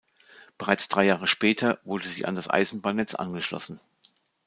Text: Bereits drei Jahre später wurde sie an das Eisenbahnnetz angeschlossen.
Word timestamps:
Bereits 0.57 0.87
drei 0.87 1.05
Jahre 1.05 1.27
später 1.27 1.79
wurde 1.83 2.07
sie 2.07 2.25
an 2.25 2.33
das 2.35 2.49
Eisenbahnnetz 2.49 3.13
angeschlossen. 3.13 3.79